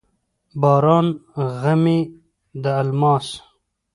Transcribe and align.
باران 0.61 1.07
غمي 1.61 1.99
د 2.63 2.63
الماس، 2.81 3.27